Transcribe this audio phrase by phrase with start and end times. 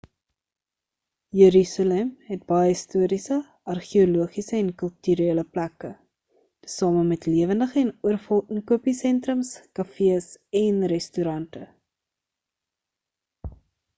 [1.39, 3.35] jerusalem het baie historiese
[3.73, 5.91] argeologiese en kulturele plekke
[6.69, 10.31] tesame met lewendige en oorvol inkopiesentrums kafees
[10.63, 11.63] en restaurante